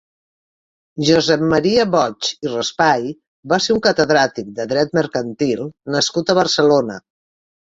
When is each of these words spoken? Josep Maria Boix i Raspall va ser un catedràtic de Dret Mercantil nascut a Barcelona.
Josep 1.09 1.43
Maria 1.51 1.83
Boix 1.95 2.31
i 2.47 2.49
Raspall 2.53 3.05
va 3.53 3.61
ser 3.67 3.75
un 3.77 3.83
catedràtic 3.89 4.51
de 4.61 4.67
Dret 4.73 4.99
Mercantil 5.01 5.65
nascut 5.99 6.33
a 6.35 6.39
Barcelona. 6.41 6.99